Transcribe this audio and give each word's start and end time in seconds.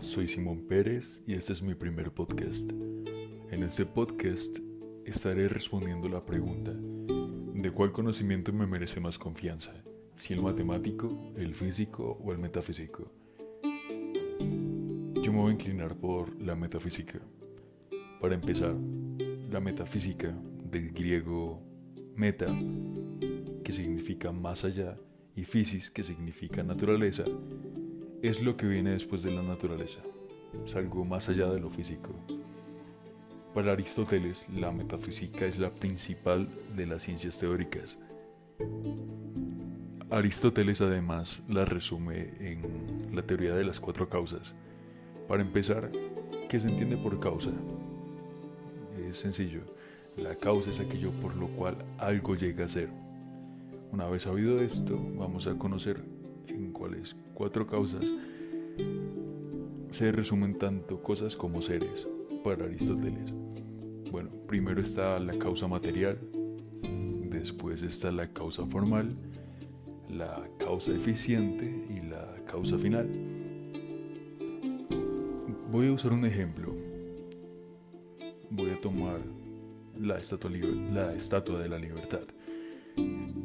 soy 0.00 0.26
Simón 0.26 0.66
Pérez 0.66 1.22
y 1.28 1.34
este 1.34 1.52
es 1.52 1.62
mi 1.62 1.76
primer 1.76 2.10
podcast. 2.10 2.72
En 3.52 3.62
este 3.62 3.86
podcast 3.86 4.58
estaré 5.04 5.46
respondiendo 5.46 6.08
la 6.08 6.26
pregunta 6.26 6.72
¿de 6.72 7.70
cuál 7.70 7.92
conocimiento 7.92 8.52
me 8.52 8.66
merece 8.66 8.98
más 8.98 9.16
confianza? 9.16 9.72
¿Si 10.16 10.34
el 10.34 10.42
matemático, 10.42 11.32
el 11.36 11.54
físico 11.54 12.18
o 12.20 12.32
el 12.32 12.38
metafísico? 12.38 13.12
Yo 15.22 15.32
me 15.32 15.38
voy 15.38 15.50
a 15.50 15.54
inclinar 15.54 15.94
por 15.94 16.34
la 16.42 16.56
metafísica. 16.56 17.20
Para 18.20 18.34
empezar, 18.34 18.74
la 19.50 19.60
metafísica 19.60 20.36
del 20.64 20.90
griego 20.90 21.62
meta, 22.16 22.46
que 23.62 23.70
significa 23.70 24.32
más 24.32 24.64
allá, 24.64 24.98
y 25.36 25.44
physis, 25.44 25.90
que 25.90 26.02
significa 26.02 26.62
naturaleza, 26.64 27.24
es 28.28 28.40
lo 28.40 28.56
que 28.56 28.66
viene 28.66 28.92
después 28.92 29.22
de 29.22 29.30
la 29.30 29.42
naturaleza, 29.42 30.00
es 30.64 30.74
algo 30.76 31.04
más 31.04 31.28
allá 31.28 31.46
de 31.50 31.60
lo 31.60 31.68
físico. 31.68 32.08
Para 33.52 33.72
Aristóteles, 33.72 34.48
la 34.48 34.72
metafísica 34.72 35.44
es 35.44 35.58
la 35.58 35.70
principal 35.70 36.48
de 36.74 36.86
las 36.86 37.02
ciencias 37.02 37.38
teóricas. 37.38 37.98
Aristóteles 40.08 40.80
además 40.80 41.42
la 41.50 41.66
resume 41.66 42.32
en 42.40 43.14
la 43.14 43.20
teoría 43.20 43.54
de 43.54 43.64
las 43.64 43.78
cuatro 43.78 44.08
causas. 44.08 44.54
Para 45.28 45.42
empezar, 45.42 45.92
¿qué 46.48 46.58
se 46.58 46.70
entiende 46.70 46.96
por 46.96 47.20
causa? 47.20 47.50
Es 49.06 49.16
sencillo, 49.16 49.60
la 50.16 50.34
causa 50.36 50.70
es 50.70 50.80
aquello 50.80 51.10
por 51.20 51.36
lo 51.36 51.48
cual 51.48 51.76
algo 51.98 52.36
llega 52.36 52.64
a 52.64 52.68
ser. 52.68 52.88
Una 53.92 54.08
vez 54.08 54.22
sabido 54.22 54.60
esto, 54.62 54.98
vamos 55.14 55.46
a 55.46 55.58
conocer 55.58 56.13
en 56.48 56.72
cuáles 56.72 57.16
cuatro 57.34 57.66
causas 57.66 58.04
se 59.90 60.10
resumen 60.10 60.58
tanto 60.58 61.02
cosas 61.02 61.36
como 61.36 61.62
seres 61.62 62.08
para 62.42 62.64
Aristóteles. 62.64 63.32
Bueno, 64.10 64.30
primero 64.48 64.80
está 64.80 65.18
la 65.20 65.38
causa 65.38 65.68
material, 65.68 66.18
después 67.30 67.82
está 67.82 68.10
la 68.10 68.32
causa 68.32 68.66
formal, 68.66 69.16
la 70.08 70.48
causa 70.58 70.92
eficiente 70.92 71.86
y 71.90 72.00
la 72.08 72.42
causa 72.44 72.76
final. 72.78 73.08
Voy 75.70 75.88
a 75.88 75.92
usar 75.92 76.12
un 76.12 76.24
ejemplo. 76.24 76.74
Voy 78.50 78.70
a 78.70 78.80
tomar 78.80 79.20
la 79.98 80.18
estatua, 80.18 80.50
la 80.50 81.14
estatua 81.14 81.60
de 81.60 81.68
la 81.68 81.78
libertad. 81.78 82.22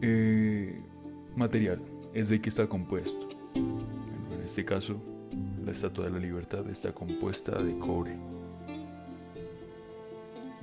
Eh, 0.01 0.81
material, 1.35 1.81
es 2.13 2.29
de 2.29 2.41
qué 2.41 2.49
está 2.49 2.67
compuesto. 2.67 3.29
en 3.55 4.41
este 4.43 4.65
caso, 4.65 5.01
la 5.63 5.71
Estatua 5.71 6.05
de 6.05 6.11
la 6.11 6.19
Libertad 6.19 6.67
está 6.69 6.93
compuesta 6.93 7.61
de 7.61 7.77
cobre. 7.77 8.17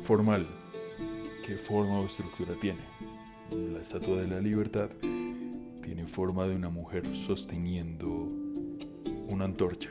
Formal, 0.01 0.47
¿qué 1.45 1.57
forma 1.57 2.01
o 2.01 2.07
estructura 2.07 2.55
tiene? 2.61 2.81
La 3.51 3.81
Estatua 3.81 4.17
de 4.17 4.27
la 4.27 4.41
Libertad 4.41 4.91
tiene 5.83 6.07
forma 6.07 6.47
de 6.47 6.57
una 6.57 6.69
mujer 6.69 7.05
sosteniendo 7.15 8.29
una 9.29 9.45
antorcha. 9.45 9.91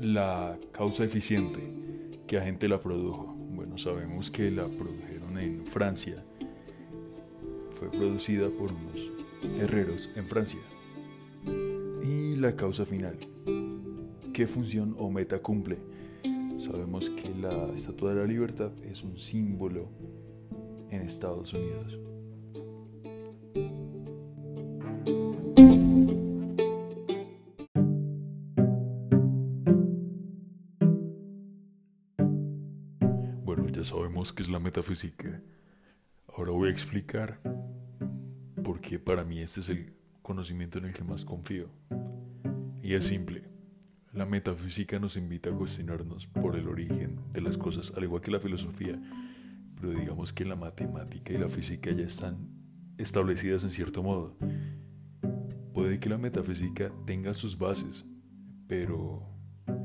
La 0.00 0.58
causa 0.72 1.04
eficiente, 1.04 1.60
¿qué 2.26 2.38
agente 2.38 2.68
la 2.68 2.80
produjo? 2.80 3.34
Bueno, 3.54 3.78
sabemos 3.78 4.30
que 4.30 4.50
la 4.50 4.66
produjeron 4.68 5.38
en 5.38 5.66
Francia. 5.66 6.24
Fue 7.74 7.90
producida 7.90 8.48
por 8.50 8.70
unos 8.70 9.10
herreros 9.58 10.08
en 10.14 10.26
Francia. 10.28 10.60
Y 12.02 12.36
la 12.36 12.54
causa 12.54 12.84
final. 12.84 13.18
¿Qué 14.32 14.46
función 14.46 14.94
o 14.96 15.10
meta 15.10 15.40
cumple? 15.40 15.78
Sabemos 16.58 17.10
que 17.10 17.34
la 17.34 17.72
Estatua 17.74 18.14
de 18.14 18.20
la 18.20 18.26
Libertad 18.26 18.70
es 18.84 19.02
un 19.02 19.18
símbolo 19.18 19.88
en 20.90 21.02
Estados 21.02 21.52
Unidos. 21.52 21.98
Bueno, 33.44 33.68
ya 33.68 33.82
sabemos 33.82 34.32
qué 34.32 34.42
es 34.44 34.48
la 34.48 34.60
metafísica. 34.60 35.42
Ahora 36.28 36.52
voy 36.52 36.68
a 36.68 36.72
explicar 36.72 37.53
porque 38.64 38.98
para 38.98 39.24
mí 39.24 39.40
este 39.40 39.60
es 39.60 39.68
el 39.68 39.92
conocimiento 40.22 40.78
en 40.78 40.86
el 40.86 40.94
que 40.94 41.04
más 41.04 41.24
confío. 41.24 41.68
Y 42.82 42.94
es 42.94 43.04
simple. 43.04 43.44
La 44.12 44.26
metafísica 44.26 44.98
nos 44.98 45.16
invita 45.16 45.50
a 45.50 45.52
cuestionarnos 45.52 46.26
por 46.26 46.56
el 46.56 46.66
origen 46.66 47.20
de 47.32 47.42
las 47.42 47.58
cosas, 47.58 47.92
al 47.96 48.04
igual 48.04 48.22
que 48.22 48.30
la 48.30 48.40
filosofía, 48.40 49.00
pero 49.80 49.92
digamos 49.92 50.32
que 50.32 50.44
la 50.44 50.56
matemática 50.56 51.32
y 51.32 51.38
la 51.38 51.48
física 51.48 51.90
ya 51.92 52.04
están 52.04 52.48
establecidas 52.96 53.64
en 53.64 53.70
cierto 53.70 54.02
modo. 54.02 54.36
Puede 55.72 56.00
que 56.00 56.08
la 56.08 56.18
metafísica 56.18 56.90
tenga 57.04 57.34
sus 57.34 57.58
bases, 57.58 58.04
pero 58.66 59.28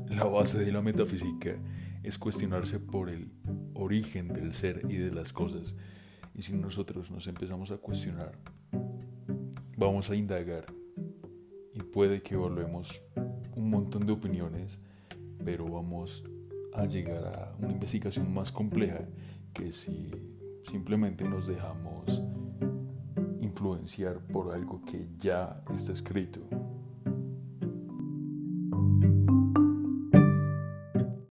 la 0.08 0.24
base 0.24 0.58
de 0.58 0.72
la 0.72 0.80
metafísica 0.80 1.56
es 2.02 2.16
cuestionarse 2.16 2.78
por 2.78 3.10
el 3.10 3.30
origen 3.74 4.28
del 4.28 4.52
ser 4.52 4.86
y 4.88 4.96
de 4.96 5.12
las 5.12 5.32
cosas. 5.32 5.74
Y 6.34 6.42
si 6.42 6.54
nosotros 6.54 7.10
nos 7.10 7.26
empezamos 7.26 7.70
a 7.72 7.76
cuestionar 7.76 8.38
vamos 9.80 10.10
a 10.10 10.14
indagar 10.14 10.66
y 11.72 11.78
puede 11.78 12.20
que 12.22 12.36
volvemos 12.36 13.02
un 13.56 13.70
montón 13.70 14.04
de 14.04 14.12
opiniones, 14.12 14.78
pero 15.42 15.66
vamos 15.66 16.22
a 16.74 16.84
llegar 16.84 17.24
a 17.24 17.56
una 17.58 17.72
investigación 17.72 18.32
más 18.32 18.52
compleja 18.52 19.08
que 19.54 19.72
si 19.72 20.10
simplemente 20.70 21.24
nos 21.24 21.46
dejamos 21.46 22.22
influenciar 23.40 24.18
por 24.26 24.52
algo 24.52 24.82
que 24.84 25.08
ya 25.16 25.64
está 25.74 25.92
escrito. 25.92 26.40